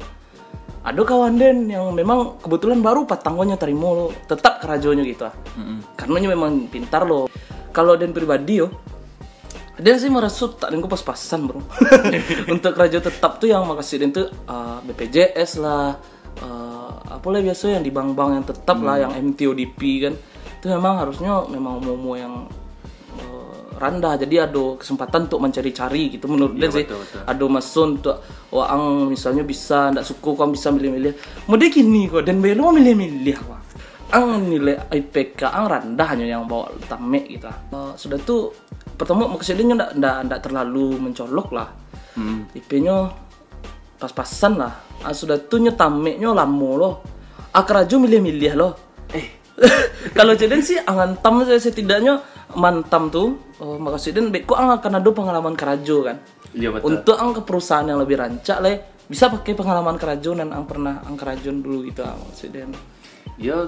Ada 0.83 0.99
kawan 0.99 1.39
den 1.39 1.71
yang 1.71 1.95
memang 1.95 2.43
kebetulan 2.43 2.83
baru 2.83 3.07
patangonya 3.07 3.55
terima 3.55 3.87
lo, 3.87 4.11
tetap 4.27 4.59
kerajonya 4.59 5.03
gitu 5.07 5.23
ah. 5.23 5.35
Karena 5.95 6.17
nya 6.19 6.29
memang 6.35 6.67
pintar 6.67 7.07
lo. 7.07 7.31
Kalau 7.71 7.95
den 7.95 8.11
pribadi 8.11 8.59
yo, 8.59 8.67
dan 9.73 9.97
sih 9.97 10.11
merasa 10.11 10.45
tak 10.53 10.69
dengan 10.69 10.85
pas-pasan 10.85 11.49
bro 11.49 11.57
Untuk 12.53 12.77
kerja 12.77 13.01
tetap 13.01 13.41
tuh 13.41 13.49
yang 13.49 13.65
makasih 13.65 14.05
dan 14.05 14.13
tuh 14.13 14.29
uh, 14.45 14.77
BPJS 14.85 15.57
lah 15.57 15.97
uh, 16.45 16.93
apa 17.09 17.27
lah 17.33 17.41
biasa 17.41 17.73
yang 17.73 17.81
di 17.81 17.89
bank-bank 17.89 18.29
yang 18.37 18.45
tetap 18.45 18.77
lah 18.85 19.01
yang 19.01 19.17
MTODP 19.17 19.81
kan 20.05 20.13
itu 20.63 20.71
memang 20.71 20.95
harusnya 20.95 21.43
memang 21.51 21.83
momo 21.83 22.15
yang 22.15 22.47
eh, 23.19 23.75
rendah. 23.75 24.15
Jadi 24.15 24.35
ada 24.39 24.79
kesempatan 24.79 25.27
untuk 25.27 25.43
mencari-cari 25.43 26.15
gitu 26.15 26.31
menurut 26.31 26.55
dia 26.55 26.71
sih. 26.71 26.87
ada 27.27 27.43
masuk 27.51 27.83
untuk 27.99 28.23
orang 28.55 29.11
misalnya 29.11 29.43
bisa 29.43 29.91
ndak 29.91 30.07
suka 30.07 30.39
kau 30.39 30.47
bisa 30.47 30.71
milih-milih. 30.71 31.11
Mau 31.51 31.59
dia 31.59 31.67
gini 31.67 32.07
kok 32.07 32.23
dan 32.23 32.39
belo 32.39 32.71
mau 32.71 32.75
milih-milih 32.79 33.37
wah 33.51 33.59
ang 34.13 34.45
nilai 34.45 34.77
IPK 34.93 35.49
ang 35.49 35.65
rendah 35.67 36.07
hanya 36.13 36.25
yang 36.37 36.47
bawa 36.47 36.71
tamek 36.87 37.27
gitu. 37.27 37.51
Eh, 37.51 37.91
sudah 37.99 38.23
tuh 38.23 38.55
pertama 38.95 39.27
maksudnya 39.27 39.75
ndak 39.75 39.91
ndak 39.99 40.15
ndak 40.31 40.39
terlalu 40.47 40.95
mencolok 40.95 41.51
lah. 41.51 41.67
Hmm. 42.15 42.47
IP-nya 42.55 43.11
pas-pasan 43.99 44.63
lah. 44.63 44.79
Ah, 45.03 45.11
sudah 45.11 45.41
tuh 45.43 45.59
nyetameknya 45.59 46.31
lama 46.31 46.71
loh. 46.79 46.93
Akraju 47.51 48.07
milih-milih 48.07 48.53
loh. 48.55 48.71
Eh, 49.11 49.42
kalau 50.17 50.33
jadi 50.33 50.57
sih 50.59 50.81
angantam 50.81 51.45
saya 51.45 51.61
setidaknya 51.61 52.21
mantam 52.57 53.09
tuh 53.13 53.37
oh, 53.61 53.77
makasih 53.77 54.13
dan 54.13 54.29
kok 54.33 54.57
ang 54.57 54.73
akan 54.77 55.01
ada 55.01 55.09
pengalaman 55.13 55.53
kerajo 55.53 56.05
kan 56.05 56.17
iya 56.53 56.69
betul. 56.73 56.89
untuk 56.89 57.15
ang 57.17 57.31
ke 57.33 57.41
perusahaan 57.45 57.85
yang 57.85 58.01
lebih 58.01 58.17
rancak 58.17 58.59
le 58.61 58.73
bisa 59.05 59.29
pakai 59.29 59.53
pengalaman 59.53 59.99
kerajon 59.99 60.41
dan 60.41 60.49
ang 60.53 60.65
pernah 60.65 61.05
ang 61.05 61.13
kerajon 61.13 61.61
dulu 61.61 61.85
gitu 61.85 62.01
ah, 62.01 62.17
maksudnya 62.17 62.69
Ya, 63.33 63.65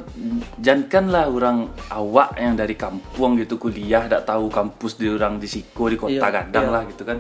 jangankanlah 0.62 1.26
orang 1.26 1.74
awak 1.90 2.38
yang 2.38 2.54
dari 2.54 2.78
kampung 2.78 3.34
gitu 3.42 3.58
kuliah, 3.58 4.06
tak 4.06 4.30
tahu 4.30 4.46
kampus 4.46 4.94
di 4.94 5.10
orang 5.10 5.42
di 5.42 5.50
Siko 5.50 5.90
di 5.90 5.98
kota 5.98 6.22
Iya, 6.22 6.30
kadang 6.30 6.70
iya. 6.70 6.74
lah 6.78 6.82
gitu 6.86 7.02
kan. 7.02 7.18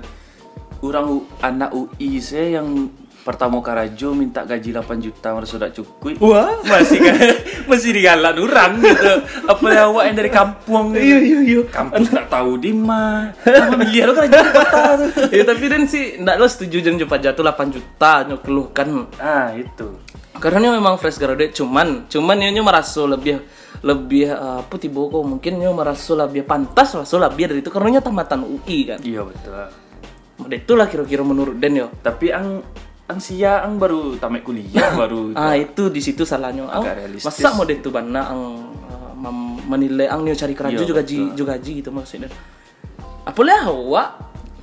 Orang 0.85 1.25
anak 1.41 1.73
UI 1.73 2.21
saya 2.21 2.61
yang 2.61 2.85
pertama 3.25 3.57
karajo 3.57 4.13
minta 4.13 4.45
gaji 4.45 4.69
8 4.69 4.85
juta 5.01 5.33
merasa 5.33 5.57
sudah 5.57 5.73
cukup. 5.73 6.21
wah 6.21 6.61
Masih 6.61 7.01
kan 7.01 7.17
masih 7.73 7.89
digalan 7.91 8.37
orang 8.37 8.77
gitu. 8.77 9.11
Apa 9.43 9.65
awak 9.83 10.03
yang 10.05 10.15
dari 10.15 10.29
kampung 10.29 10.93
iya 10.93 11.17
iya 11.17 11.39
iya 11.41 11.61
Kampus 11.65 12.05
tak 12.07 12.29
tahu 12.29 12.55
di 12.55 12.69
mana. 12.69 13.33
Apa 13.65 13.73
miliar 13.75 14.13
kan 14.13 14.29
di 14.29 14.37
kota 14.37 14.81
tuh. 15.01 15.09
ya 15.33 15.41
tapi 15.41 15.65
dan 15.65 15.83
sih 15.83 16.21
ndak 16.21 16.37
lo 16.37 16.45
setuju 16.45 16.85
jangan 16.85 17.01
cepat 17.01 17.19
jatuh 17.25 17.43
8 17.43 17.73
juta 17.73 18.11
nyokeluh 18.29 18.67
kan 18.69 18.87
Ah, 19.17 19.49
itu. 19.51 19.89
karena 20.35 20.67
dia 20.67 20.73
memang 20.75 20.95
fresh 20.95 21.17
graduate 21.17 21.51
cuman 21.51 22.05
cuman 22.05 22.35
dia 22.37 22.61
merasa 22.61 23.07
lebih 23.07 23.41
lebih 23.81 24.27
eh, 24.27 24.57
apa 24.59 24.75
tiba 24.75 25.01
kok 25.01 25.23
mungkin 25.23 25.57
dia 25.57 25.71
merasa 25.71 26.11
lebih 26.13 26.43
pantas 26.43 26.93
merasa 26.93 27.15
lebih 27.17 27.49
dari 27.49 27.59
itu 27.59 27.71
karena 27.71 27.97
dia 27.97 28.03
tamatan 28.03 28.43
UI 28.43 28.77
kan 28.85 28.99
Iya 29.01 29.25
betul. 29.25 29.55
Udah 30.35 30.57
itulah 30.59 30.85
kira-kira 30.85 31.23
menurut 31.23 31.55
Den 31.55 31.79
yo 31.79 31.87
Tapi 32.03 32.27
ang 32.29 32.59
ang 33.05 33.19
sia 33.19 33.61
ang 33.61 33.77
baru 33.77 34.17
tamat 34.17 34.41
kuliah 34.41 34.89
baru 35.01 35.33
ah 35.33 35.53
itu 35.53 35.89
di 35.89 36.01
situ 36.01 36.25
salahnya 36.25 36.65
ang, 36.65 36.81
Agak 36.81 36.95
realistis. 36.99 37.25
masa 37.27 37.53
mau 37.53 37.63
itu 37.63 37.89
bana 37.89 38.21
ang 38.25 38.41
mem- 39.15 39.61
menilai 39.65 40.09
ang 40.09 40.21
dia 40.21 40.33
cari 40.33 40.53
kerja 40.53 40.73
Iya, 40.75 40.85
juga 40.85 41.01
ji 41.01 41.17
juga 41.33 41.53
ji 41.55 41.81
gitu 41.81 41.89
maksudnya 41.89 42.29
apa 43.23 43.39
lah 43.41 43.61
awak 43.65 44.09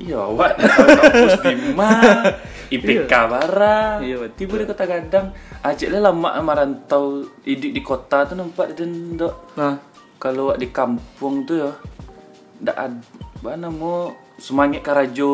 Iya, 0.03 0.19
awak 0.19 0.59
kampus 0.59 1.35
di 1.47 1.55
mana? 1.71 2.35
IPK 2.75 3.13
bara. 3.29 4.01
Iya, 4.01 4.19
betul. 4.19 4.35
Tiba 4.35 4.55
di 4.57 4.67
kota 4.67 4.83
Gadang. 4.83 5.27
Acik 5.63 5.93
lah 5.93 6.11
lama 6.11 6.33
merantau 6.43 7.23
hidup 7.45 7.71
di 7.71 7.83
kota 7.85 8.27
tuh 8.27 8.35
nampak 8.35 8.75
dan 8.75 9.15
dok. 9.15 9.55
nah 9.55 9.79
Kalau 10.17 10.57
di 10.57 10.73
kampung 10.73 11.45
tuh 11.45 11.55
ya, 11.61 11.71
ndak 12.59 12.77
ada 12.81 12.99
mana 13.45 13.69
mau 13.69 14.11
semangat 14.41 14.81
karajo 14.85 15.31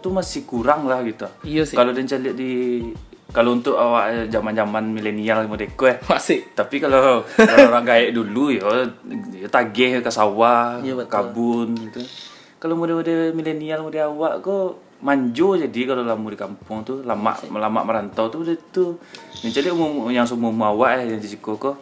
tuh 0.00 0.12
masih 0.12 0.46
kurang 0.46 0.86
lah 0.86 1.02
gitu. 1.02 1.26
iya 1.42 1.62
sih 1.66 1.74
Kalau 1.74 1.90
dan 1.90 2.06
cari 2.06 2.32
di 2.34 2.52
kalau 3.34 3.58
untuk 3.58 3.76
awak 3.76 4.30
zaman-zaman 4.32 4.96
milenial 4.96 5.44
modeko 5.50 5.90
ya. 5.90 6.00
masih 6.08 6.46
Tapi 6.56 6.80
kalau, 6.80 7.20
orang 7.68 7.84
gaek 7.84 8.14
dulu 8.14 8.54
ya, 8.54 8.86
ya 9.34 9.48
tagih 9.50 10.00
ke 10.00 10.08
sawah, 10.08 10.80
Iya, 10.80 11.04
kabun 11.04 11.76
gitu. 11.76 12.00
Kalau 12.56 12.78
mode-mode 12.78 13.36
milenial 13.36 13.84
mode 13.84 14.00
awak 14.00 14.40
kok 14.40 14.80
manjo 15.04 15.60
jadi 15.60 15.92
kalau 15.92 16.08
lama 16.08 16.24
di 16.32 16.40
kampung 16.40 16.80
tuh 16.80 17.04
lama 17.04 17.36
lama 17.52 17.80
merantau 17.84 18.32
tuh. 18.32 18.46
Yang 19.44 19.52
jadi 19.60 19.68
umum 19.76 20.08
yang 20.08 20.24
semua 20.24 20.54
awak 20.72 21.04
ya 21.04 21.12
yang 21.12 21.20
di 21.20 21.28
kok 21.36 21.76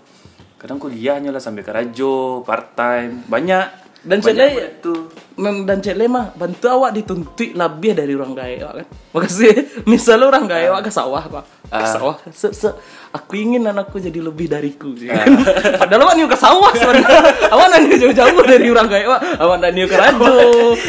kadang 0.65 0.81
kuliahnya 0.81 1.29
lah 1.29 1.45
sambil 1.45 1.61
kerajo, 1.61 2.41
part 2.41 2.73
time, 2.73 3.21
banyak. 3.29 3.69
Dan 4.01 4.25
banyak 4.25 4.81
tuh. 4.81 5.13
Mem 5.35 5.65
dan 5.65 5.79
cek 5.79 5.99
mah 6.05 6.31
bantu 6.33 6.67
awak 6.67 6.95
dituntut 6.95 7.51
lebih 7.53 7.93
dari 7.93 8.13
orang 8.13 8.33
gaya 8.33 8.71
kan. 8.73 8.87
Makasih 9.11 9.53
misalnya 9.91 10.29
orang 10.29 10.45
gaya 10.45 10.71
awak 10.71 10.87
ke 10.87 10.93
sawah 10.93 11.23
pak. 11.23 11.45
Ke 11.65 11.75
Ah. 11.75 11.91
sawah. 11.91 12.15
Se, 12.29 12.53
se- 12.53 12.77
aku 13.11 13.35
ingin 13.35 13.65
anakku 13.65 13.99
jadi 13.99 14.21
lebih 14.21 14.47
dariku 14.47 14.95
sih 14.95 15.07
kan? 15.07 15.27
padahal 15.81 16.07
awak 16.07 16.15
niu 16.15 16.27
ke 16.27 16.37
sawah 16.37 16.71
sebenarnya. 16.73 17.19
Awak 17.55 17.67
nanya 17.69 17.97
jauh-jauh 17.97 18.43
dari 18.45 18.67
orang 18.67 18.87
gaya 18.87 19.05
awak. 19.09 19.21
Awak 19.37 19.57
nanya 19.59 19.75
niu 19.75 19.87
ke 19.87 19.97
rajo 19.97 20.35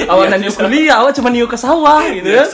awak 0.06 0.26
nanya 0.28 0.50
kuliah 0.52 0.96
awak 1.00 1.12
cuma 1.12 1.30
niu 1.30 1.46
ke 1.46 1.56
sawah 1.56 2.06
gitu 2.08 2.26
ya. 2.28 2.46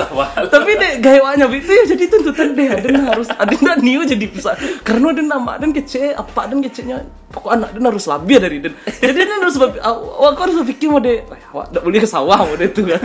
tapi 0.47 0.71
deh 0.73 0.91
gaya 0.99 1.19
awaknya 1.21 1.45
itu 1.49 1.71
ya 1.71 1.83
jadi 1.89 2.03
tuntutan 2.07 2.47
deh 2.51 2.69
dan 2.71 2.95
harus 3.05 3.27
ada 3.29 3.51
niu 3.77 4.03
jadi 4.03 4.25
bisa 4.25 4.55
karena 4.81 5.11
dan 5.11 5.27
nama 5.27 5.55
dan 5.55 5.71
kece 5.71 6.11
apa 6.11 6.47
dan 6.47 6.59
kecenya 6.59 7.03
pokok 7.27 7.51
anak 7.51 7.69
dan 7.71 7.83
harus 7.85 8.03
lebih 8.05 8.37
dari 8.37 8.57
dan 8.59 8.73
jadi 8.97 9.15
dan 9.17 9.39
harus 9.41 9.55
lebih- 9.55 9.81
awak 9.81 10.35
harus 10.37 10.55
berpikir 10.57 10.87
mau 10.87 10.99
deh 10.99 11.23
awak 11.51 11.67
boleh 11.83 11.99
ke 12.01 12.09
sawah 12.09 12.39
mau 12.45 12.55
deh 12.55 12.69
itu 12.69 12.81
kan 12.87 13.03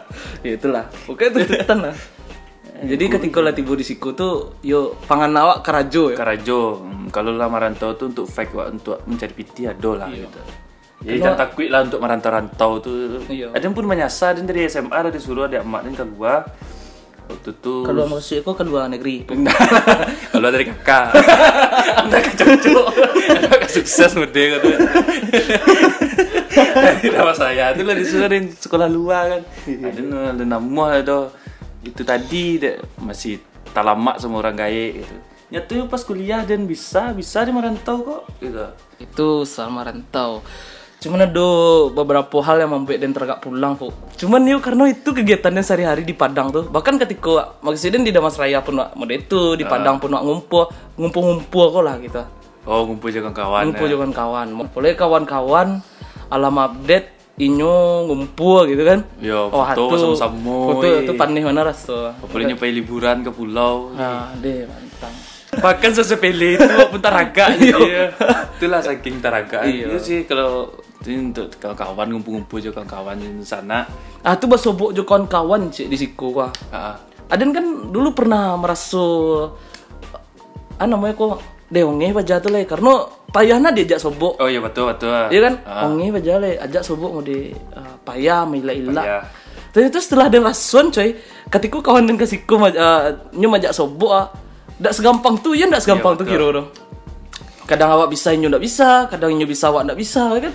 ya 0.46 0.52
itulah 0.54 0.84
pokoknya 1.04 1.30
tuntutan 1.44 1.78
lah 1.90 1.94
jadi 2.78 3.04
ketika 3.10 3.42
lah 3.42 3.50
tiba 3.50 3.74
di 3.74 3.82
siku 3.82 4.14
tuh 4.14 4.62
yo 4.62 4.94
pangan 5.10 5.34
awak 5.34 5.66
kerajo 5.66 6.14
ya 6.14 6.16
Karajo, 6.18 6.86
hmm, 6.86 7.10
kalau 7.10 7.34
lah 7.34 7.50
merantau 7.50 7.98
tuh 7.98 8.06
untuk 8.06 8.30
fake 8.30 8.54
wak, 8.54 8.66
untuk 8.70 9.02
mencari 9.02 9.34
piti 9.34 9.66
ada 9.66 9.90
lah 9.98 10.08
gitu. 10.14 10.38
Jadi 10.98 11.18
jangan 11.22 11.38
takut 11.38 11.66
lah 11.70 11.80
untuk 11.86 12.00
merantau-rantau 12.02 12.72
tuh. 12.82 13.22
Iya. 13.30 13.54
Ada 13.54 13.70
pun 13.70 13.86
menyasar 13.86 14.38
dan 14.38 14.50
dari 14.50 14.66
SMA 14.66 14.94
ada 14.94 15.10
disuruh 15.10 15.46
ada 15.46 15.62
emak 15.62 15.90
dan 15.90 15.94
keluar. 15.94 16.50
Waktu 17.28 17.50
tuh 17.60 17.84
kalau 17.84 18.08
maksudnya 18.08 18.40
kok 18.40 18.56
ke 18.56 18.64
luar 18.64 18.88
negeri. 18.88 19.28
Kalau 20.32 20.48
dari 20.48 20.64
kakak. 20.64 21.12
Anda 22.00 22.24
kan 22.24 22.34
cocok. 22.40 22.86
Kakak 23.52 23.68
sukses 23.68 24.16
mode 24.16 24.32
kata 24.32 24.68
dari 26.88 27.08
nama 27.12 27.32
saya 27.36 27.76
itu 27.76 27.84
lah 27.84 27.94
disuruh 27.96 28.32
dari 28.32 28.48
sekolah 28.48 28.88
luar 28.88 29.22
kan. 29.28 29.42
Ada 29.68 30.00
ada 30.32 30.44
nama 30.48 30.84
ada 30.96 31.28
itu 31.84 32.00
tadi 32.00 32.56
dek, 32.56 32.98
masih 33.04 33.44
tak 33.76 33.84
lama 33.84 34.16
sama 34.16 34.40
orang 34.40 34.56
gaye 34.56 35.04
gitu. 35.04 35.14
Nyatu 35.52 35.74
pas 35.88 36.00
kuliah 36.04 36.44
dan 36.48 36.64
bisa 36.64 37.12
bisa 37.12 37.44
di 37.44 37.52
merantau 37.52 38.04
kok 38.04 38.22
gitu. 38.40 38.72
Itu 38.96 39.44
sama 39.44 39.84
rantau 39.84 40.40
cuman 40.98 41.30
ada 41.30 41.46
beberapa 41.94 42.42
hal 42.42 42.58
yang 42.58 42.74
membuat 42.74 42.98
dan 42.98 43.14
tergak 43.14 43.38
pulang 43.38 43.78
kok 43.78 43.94
cuman 44.18 44.42
yuk 44.50 44.66
karena 44.66 44.90
itu 44.90 45.14
kegiatannya 45.14 45.62
sehari-hari 45.62 46.02
di 46.02 46.10
Padang 46.10 46.50
tuh. 46.50 46.66
Bahkan 46.66 46.98
ketika 46.98 47.54
maksudnya 47.62 48.02
di 48.02 48.10
Damas 48.10 48.34
Raya 48.34 48.58
pun 48.66 48.82
wak 48.82 48.98
mode 48.98 49.14
itu 49.14 49.54
di 49.54 49.62
Padang 49.62 50.02
pun 50.02 50.10
ngumpul 50.10 50.66
ngumpul 50.98 51.22
ngumpul 51.22 51.64
kok 51.70 51.82
lah 51.86 51.94
gitu. 52.02 52.18
Oh 52.66 52.82
ngumpul 52.82 53.14
jaga 53.14 53.30
kawan 53.30 53.70
ngumpul 53.70 53.86
dengan 53.86 54.10
kawan. 54.10 54.46
Boleh 54.74 54.98
kawan-kawan 54.98 55.68
alam 56.28 56.54
update 56.58 57.14
inyo 57.38 58.10
ngumpul 58.10 58.66
gitu 58.66 58.82
kan. 58.82 59.06
Yo, 59.22 59.54
Wah, 59.54 59.70
foto 59.70 59.94
tuh- 59.94 60.18
sama-sama, 60.18 60.74
foto 60.74 60.84
eh. 60.90 61.06
itu 61.06 61.12
panih 61.14 61.46
mana 61.46 61.62
rasa 61.62 62.18
Apalagi 62.18 62.58
nyampe 62.58 62.66
liburan 62.74 63.22
ke 63.22 63.30
pulau 63.30 63.94
nah 63.94 64.34
deh 64.42 64.66
mantap. 64.66 65.14
Bahkan 65.62 65.90
sesepele 65.94 66.58
itu 66.58 66.66
pun 66.90 66.98
taraga 66.98 67.54
gitu 67.62 67.86
ya. 67.86 68.10
Itulah 68.58 68.82
saking 68.82 69.22
taraga. 69.22 69.62
Iya. 69.62 69.94
Itu 69.94 70.02
sih 70.02 70.18
kalau 70.26 70.74
ini 71.06 71.30
untuk 71.30 71.46
kawan-kawan 71.62 72.06
ngumpul-ngumpul 72.10 72.58
juga 72.58 72.82
kawan-kawan 72.82 73.22
di 73.22 73.46
sana. 73.46 73.86
ah 74.26 74.34
tuh 74.34 74.50
bahasa 74.50 74.74
sobok 74.74 74.90
jo 74.90 75.06
kawan-kawan 75.06 75.70
cik 75.70 75.86
di 75.86 75.96
siku 75.96 76.34
wah. 76.34 76.50
Ah, 76.74 76.98
Aden 77.30 77.54
kan 77.54 77.94
dulu 77.94 78.16
pernah 78.16 78.58
merasa 78.58 78.98
ah 80.78 80.86
namanya 80.86 81.14
kok 81.14 81.38
deonge 81.70 82.10
baja 82.10 82.42
tuh 82.42 82.50
le. 82.50 82.66
Karena 82.66 83.06
payahna 83.30 83.70
diajak 83.70 84.02
sobok. 84.02 84.42
Oh 84.42 84.50
iya 84.50 84.58
betul 84.58 84.90
betul. 84.90 85.30
iya 85.30 85.40
kan? 85.46 85.54
Ah, 85.62 85.86
onge 85.86 86.10
baja 86.10 86.42
le. 86.42 86.58
Ajak 86.58 86.82
sobok 86.82 87.10
mau 87.14 87.22
di 87.22 87.54
ah, 87.78 87.94
payah 88.02 88.42
mila 88.42 88.74
ila 88.74 89.04
dan 89.68 89.94
itu 89.94 90.00
setelah 90.00 90.32
ada 90.32 90.40
rasuan 90.40 90.88
coy 90.88 91.12
ketika 91.52 91.78
kawan 91.84 92.08
dan 92.08 92.16
kasiku 92.16 92.56
uh, 92.56 93.30
nyu 93.36 93.48
majak 93.52 93.76
sobok 93.76 94.12
ah. 94.12 94.26
Ndak 94.78 94.94
segampang 94.94 95.34
tuh 95.42 95.58
ya 95.58 95.66
ndak 95.66 95.82
segampang 95.82 96.14
tuh 96.14 96.22
betul. 96.22 96.38
kira 96.54 96.62
kadang 97.66 97.90
awak 97.98 98.14
bisa 98.14 98.30
nyu 98.32 98.46
ndak 98.46 98.62
bisa 98.62 99.10
kadang 99.10 99.34
nyu 99.34 99.42
bisa 99.44 99.74
awak 99.74 99.90
ndak 99.90 99.98
bisa 99.98 100.22
kan 100.38 100.54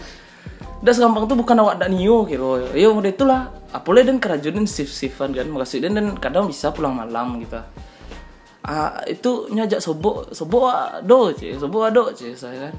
ndak 0.84 0.94
segampang 1.00 1.24
tuh 1.32 1.40
bukan 1.40 1.56
awak 1.64 1.80
ndak 1.80 1.96
nyu 1.96 2.28
kira 2.28 2.76
ya 2.76 2.92
udah 2.92 3.08
itulah 3.08 3.42
apalagi 3.72 4.12
dan 4.12 4.20
kerajunan 4.20 4.68
shift 4.68 4.92
shiftan 4.92 5.32
kan 5.32 5.48
makasih 5.48 5.80
dan 5.80 5.96
dan 5.96 6.20
kadang 6.20 6.52
bisa 6.52 6.76
pulang 6.76 6.92
malam 6.92 7.40
gitu 7.40 7.56
ah 8.68 9.00
itu 9.08 9.48
nyajak 9.48 9.80
sobok 9.80 10.36
sobok 10.36 10.68
ado 11.00 11.32
cie 11.32 11.56
sobok 11.56 11.88
ado 11.88 12.12
cie 12.12 12.36
saya 12.36 12.68
kan 12.68 12.76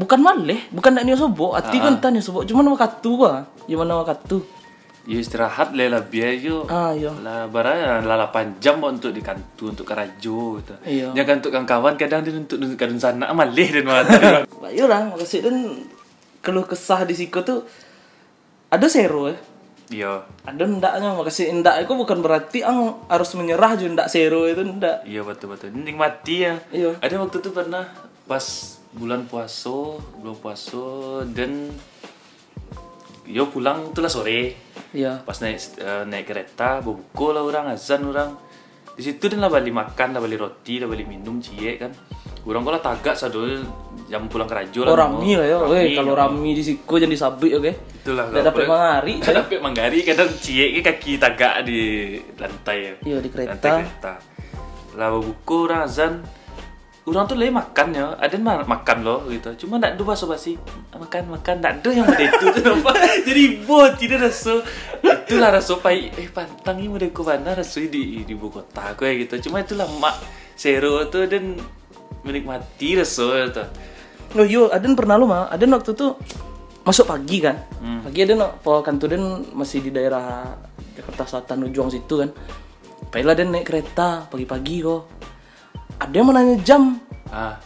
bukan 0.00 0.20
maleh 0.24 0.64
bukan 0.72 0.96
nak 0.96 1.04
nyu 1.04 1.12
sobok 1.12 1.60
hati 1.60 1.76
kan 1.76 2.00
tanya 2.00 2.24
sobok 2.24 2.48
cuman 2.48 2.72
wakatu 2.72 3.12
ah 3.28 3.44
gimana 3.68 4.00
wakatu 4.00 4.40
Ya 5.08 5.16
istirahat 5.16 5.72
lah 5.72 5.96
lah 5.96 6.04
biar 6.04 6.36
yo. 6.36 6.68
Ah, 6.68 6.92
iya. 6.92 7.08
Lah 7.24 7.48
barang 7.48 8.04
lah 8.04 8.28
8 8.28 8.60
jam 8.60 8.84
untuk 8.84 9.16
di 9.16 9.24
kantor 9.24 9.72
untuk 9.72 9.88
kerajo 9.88 10.60
gitu. 10.60 10.74
Iya. 10.84 11.16
Jangan 11.16 11.40
untuk 11.40 11.50
kawan-kawan 11.56 11.94
kadang 11.96 12.20
dia 12.20 12.36
untuk 12.36 12.60
kadang 12.76 13.00
sana 13.00 13.32
malih 13.32 13.80
dan 13.80 13.84
mata. 13.88 14.44
Yo 14.68 14.84
lah 14.84 15.08
makasih 15.08 15.40
dan 15.40 15.56
keluh 16.40 16.64
kesah 16.64 17.04
di 17.04 17.14
siku 17.16 17.44
tuh 17.44 17.64
ada 18.72 18.86
zero 18.88 19.28
ya. 19.28 19.36
Iya. 19.90 20.12
Ada 20.46 20.70
ndaknya 20.70 21.18
makasih 21.18 21.50
ndak 21.60 21.82
itu 21.82 21.92
bukan 21.98 22.22
berarti 22.22 22.62
ang 22.62 23.02
harus 23.10 23.34
menyerah 23.34 23.74
juga 23.74 24.00
ndak 24.00 24.08
zero 24.08 24.46
itu 24.46 24.62
ndak. 24.62 25.02
Iya 25.02 25.26
betul 25.26 25.52
betul. 25.52 25.74
Nikmati 25.74 26.36
ya. 26.46 26.54
Iya. 26.70 26.94
Ada 27.02 27.18
waktu 27.18 27.42
itu 27.42 27.50
pernah 27.50 27.90
pas 28.30 28.46
bulan 28.94 29.26
puasa, 29.26 29.98
bulan 30.22 30.36
puasa 30.38 30.86
dan 31.34 31.74
yo 33.26 33.50
pulang 33.50 33.90
itulah 33.90 34.10
sore. 34.10 34.54
Iya. 34.94 35.26
Pas 35.26 35.38
naik 35.42 35.58
eh, 35.82 36.04
naik 36.06 36.26
kereta, 36.30 36.78
buku 36.78 37.26
lah 37.34 37.42
orang 37.42 37.74
azan 37.74 38.06
orang. 38.06 38.38
Di 38.94 39.02
situ 39.06 39.26
dan 39.26 39.42
lah 39.42 39.50
balik 39.50 39.74
makan, 39.74 40.14
lah 40.14 40.20
balik 40.22 40.38
roti, 40.38 40.78
lah 40.78 40.86
balik 40.86 41.10
minum 41.10 41.42
cie 41.42 41.78
kan. 41.78 41.90
Orang 42.48 42.64
kalau 42.64 42.80
tagak 42.80 43.14
sadu 43.16 43.44
jam 44.08 44.26
pulang 44.26 44.48
kerajo 44.48 44.88
Oh 44.88 44.96
rami 44.96 45.36
lah 45.36 45.46
ya. 45.46 45.56
Weh 45.68 45.92
kalau 45.92 46.16
rami 46.16 46.56
di 46.56 46.62
siku 46.64 46.96
jangan 46.96 47.12
disabik 47.12 47.52
oke. 47.60 47.72
Itulah 48.00 48.24
Ndak 48.32 48.44
dapat 48.48 48.64
mangari. 48.64 49.14
Tidak 49.20 49.34
dapat 49.36 49.58
manggari 49.60 49.98
kadang 50.02 50.30
cie 50.40 50.80
kaki 50.80 51.20
tagak 51.20 51.62
di 51.68 51.80
lantai 52.40 52.78
ya. 52.80 52.94
Iya 53.04 53.16
di 53.20 53.28
kereta. 53.28 53.50
Lantai 53.52 53.70
kereta. 53.84 54.14
Lah 54.96 55.08
buku 55.14 55.56
orang 55.68 55.84
azan 55.86 56.12
Orang 57.10 57.24
tuh 57.24 57.34
lagi 57.34 57.48
makan 57.48 57.86
ya, 57.96 58.12
ada 58.20 58.28
yang 58.36 58.44
ma- 58.44 58.62
makan 58.62 58.98
loh 59.00 59.24
gitu. 59.32 59.64
Cuma 59.64 59.80
ndak 59.80 59.96
ada 59.96 60.02
bahasa 60.04 60.28
basi. 60.28 60.60
Makan 60.92 61.32
makan 61.32 61.54
ndak 61.58 61.72
ada 61.80 61.88
yang 61.96 62.06
ada 62.06 62.22
itu 62.22 62.46
tuh? 62.60 62.76
Jadi 63.26 63.42
bot 63.64 63.96
tidak 63.96 64.28
rasa. 64.28 64.60
Itulah 65.02 65.48
rasa 65.48 65.80
pai. 65.80 66.12
Eh 66.14 66.28
pantang 66.28 66.76
ini 66.76 67.10
ke 67.10 67.22
mana 67.24 67.56
rasa 67.56 67.80
di 67.82 68.20
di 68.22 68.30
ibu 68.30 68.52
kota 68.52 68.92
aku 68.92 69.08
ya 69.08 69.16
gitu. 69.16 69.48
Cuma 69.48 69.64
itulah 69.64 69.88
mak 69.96 70.22
seru 70.54 71.08
tuh 71.08 71.24
dan 71.24 71.56
menikmati 72.22 72.98
rasa 72.98 73.48
itu. 73.48 73.64
Oh 74.38 74.46
yo, 74.46 74.70
Aden 74.70 74.94
pernah 74.94 75.18
lu 75.18 75.26
mah. 75.26 75.50
Aden 75.50 75.74
waktu 75.74 75.90
tuh 75.94 76.14
masuk 76.86 77.10
pagi 77.10 77.42
kan. 77.42 77.56
Hmm. 77.82 78.00
Pagi 78.06 78.22
Aden 78.22 78.40
po 78.62 78.80
kantor 78.80 79.08
Den 79.10 79.24
masih 79.52 79.82
di 79.82 79.90
daerah 79.90 80.54
Jakarta 80.94 81.26
Selatan 81.26 81.66
Ujung 81.66 81.90
situ 81.90 82.14
kan. 82.20 82.30
Pailah 83.10 83.34
Aden 83.34 83.50
naik 83.50 83.66
kereta 83.66 84.30
pagi-pagi 84.30 84.86
kok. 84.86 85.02
Ada 86.00 86.14
yang 86.14 86.26
mau 86.30 86.34
nanya 86.36 86.56
jam. 86.62 86.96
Ah, 87.28 87.58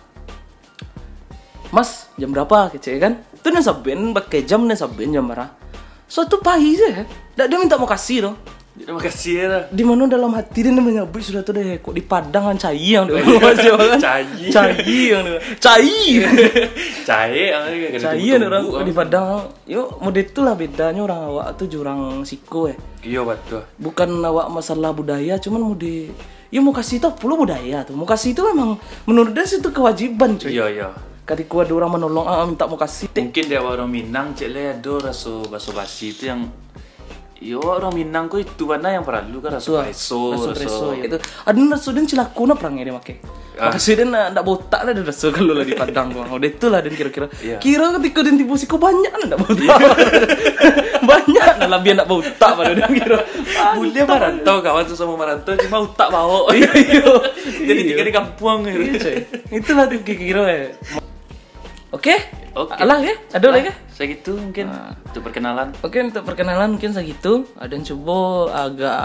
Mas, 1.74 2.06
jam 2.14 2.30
berapa? 2.30 2.70
Kece 2.70 3.02
kan? 3.02 3.18
Itu 3.34 3.50
nih 3.50 3.62
saben 3.62 4.14
pakai 4.14 4.46
jam 4.46 4.62
nih 4.64 4.78
saben 4.78 5.10
jam 5.10 5.26
berapa? 5.26 5.50
Suatu 6.06 6.38
pagi 6.38 6.78
sih. 6.78 6.92
Dak 7.34 7.50
dia 7.50 7.58
minta 7.58 7.74
mau 7.74 7.90
kasih 7.90 8.30
dong. 8.30 8.36
Terima 8.74 9.00
kasih 9.00 9.32
ya. 9.38 9.58
Di 9.70 9.82
mana 9.86 10.10
dalam 10.10 10.34
hati 10.34 10.66
dia 10.66 10.74
menyabut 10.74 11.22
sudah 11.22 11.46
tuh 11.46 11.54
deh 11.54 11.78
kok 11.78 11.94
di 11.94 12.02
Padang 12.02 12.50
kan 12.50 12.56
cai 12.58 12.82
yang 12.82 13.06
dia 13.06 13.22
kan. 13.22 13.54
Cai. 14.04 14.24
Cai 14.50 14.92
yang. 15.14 15.24
Cai. 15.62 15.94
Cai 17.08 17.42
tunggu-tunggu, 17.54 18.26
yang 18.26 18.42
orang 18.50 18.64
ah. 18.66 18.82
di 18.82 18.92
Padang. 18.92 19.38
Yuk, 19.70 19.88
model 20.02 20.24
itu 20.26 20.40
lah 20.42 20.54
bedanya 20.58 21.00
orang 21.06 21.20
awak 21.30 21.46
tuh 21.54 21.66
jurang 21.70 22.26
siko 22.26 22.66
ya. 22.68 22.76
Iya 23.04 23.20
betul. 23.22 23.62
Bukan 23.78 24.10
awak 24.24 24.50
masalah 24.50 24.90
budaya, 24.90 25.38
cuman 25.38 25.62
mode 25.62 26.10
Ya 26.54 26.62
mau 26.62 26.70
kasih 26.70 27.02
itu 27.02 27.10
perlu 27.18 27.34
budaya 27.42 27.82
tuh. 27.82 27.98
Mau 27.98 28.06
kasih 28.06 28.30
itu 28.30 28.46
memang 28.46 28.78
menurut 29.10 29.34
dia 29.34 29.42
itu 29.42 29.74
kewajiban 29.74 30.38
cuy. 30.38 30.54
Iya 30.54 30.66
iya. 30.70 30.88
Ketika 31.26 31.66
ada 31.66 31.74
orang 31.74 31.98
menolong, 31.98 32.30
ah, 32.30 32.46
minta 32.46 32.70
mau 32.70 32.78
kasih. 32.78 33.10
Mungkin 33.10 33.44
dia 33.50 33.58
orang 33.58 33.90
Minang 33.90 34.38
cek 34.38 34.54
le 34.54 34.70
ada 34.70 35.10
rasa 35.10 35.42
baso 35.50 35.74
basi 35.74 36.14
itu 36.14 36.30
yang 36.30 36.46
Yo 37.44 37.60
orang 37.60 37.92
Minang 37.92 38.32
itu 38.40 38.64
mana 38.64 38.88
yang 38.88 39.04
perlu 39.04 39.36
kan 39.44 39.60
rasa 39.60 39.84
preso, 39.84 40.32
Rasu 40.32 40.56
preso. 40.56 40.96
Itu 40.96 41.20
ada 41.20 41.60
rasu 41.76 41.92
dan 41.92 42.08
cilaku 42.08 42.48
na 42.48 42.56
perangnya 42.56 42.88
dia 42.88 42.94
make. 42.96 43.20
Ah. 43.60 43.68
Makasih 43.68 44.00
dia 44.00 44.04
nak 44.08 44.32
ndak 44.32 44.44
botak 44.48 44.80
lah 44.80 44.96
dia 44.96 45.04
rasu 45.04 45.28
kalau 45.28 45.52
lah 45.52 45.60
di 45.68 45.76
Padang 45.76 46.08
bang. 46.08 46.24
Udah 46.32 46.48
itulah 46.48 46.80
dan 46.80 46.96
kira-kira. 46.96 47.28
Iya. 47.44 47.60
Kira 47.60 47.92
ketika 48.00 48.24
dia 48.24 48.32
tipu 48.32 48.56
siko 48.56 48.80
banyak 48.88 49.12
lah 49.12 49.26
ndak 49.28 49.40
botak. 49.44 49.76
banyak 51.04 51.44
lah 51.60 51.68
lebih 51.68 51.92
nak 52.00 52.06
botak 52.08 52.50
pada 52.56 52.72
dia 52.72 52.88
kira. 52.88 53.18
Boleh 53.76 54.04
marantau 54.08 54.56
kawan 54.64 54.82
tuh 54.88 54.96
sama 54.96 55.12
marantau 55.12 55.52
cuma 55.60 55.84
utak 55.84 56.08
bawa. 56.08 56.48
Iya 56.56 56.70
iya. 56.80 57.04
Jadi 57.68 57.80
tinggal 57.92 58.06
di 58.08 58.14
kampung 58.16 58.64
Iya, 58.64 58.72
gitu. 58.88 58.96
coy. 59.04 59.16
Itulah 59.52 59.84
tuh 59.84 60.00
kira-kira 60.00 60.42
ya. 60.48 60.64
Oke. 61.94 62.18
Oke. 62.58 62.74
Alah 62.74 62.98
ya, 63.06 63.14
ada 63.30 63.46
lagi. 63.54 63.70
ya? 63.70 63.74
Saya 63.94 64.18
gitu 64.18 64.34
mungkin 64.34 64.66
untuk 65.06 65.22
perkenalan. 65.30 65.70
Oke 65.78 66.02
untuk 66.02 66.26
perkenalan 66.26 66.74
mungkin 66.74 66.90
segitu. 66.90 67.46
Ada 67.54 67.70
yang 67.78 67.86
coba 67.86 68.18
agak 68.66 68.98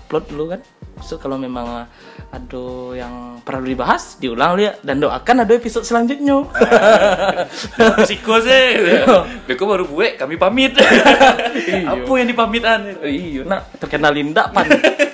upload 0.00 0.24
dulu 0.32 0.44
kan. 0.56 0.60
So 1.00 1.16
kalau 1.16 1.40
memang 1.40 1.88
ada 2.30 2.64
yang 2.94 3.42
perlu 3.42 3.66
dibahas 3.66 4.20
diulang 4.22 4.60
ya 4.60 4.72
dan 4.84 5.02
doakan 5.02 5.42
ada 5.42 5.52
episode 5.56 5.82
selanjutnya. 5.82 6.46
Siko 8.08 8.38
sih. 8.38 8.64
Beko 9.48 9.64
baru 9.66 9.84
buat 9.88 10.20
kami 10.20 10.38
pamit. 10.38 10.76
Apa 11.90 12.12
yang 12.16 12.28
dipamitan? 12.30 12.78
iya, 13.02 13.42
nak 13.42 13.74
terkenalin 13.82 14.30
ndak 14.30 14.54
pan. 14.54 14.68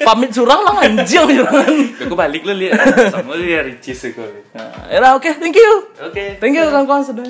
Pamit 0.05 0.31
surang 0.35 0.63
lah 0.63 0.85
anjing 0.85 1.27
jurangan. 1.41 1.75
Beko 2.03 2.15
balik 2.15 2.43
lu 2.45 2.55
lihat 2.55 2.79
sama 3.15 3.39
dia 3.41 3.65
Ricis. 3.65 4.13
Nah, 4.53 4.91
ya 4.93 5.17
oke, 5.17 5.31
thank 5.41 5.57
you. 5.57 5.73
Oke. 6.03 6.37
Thank 6.43 6.59
you 6.59 6.67
kawan-kawan 6.69 7.03
sudah. 7.07 7.27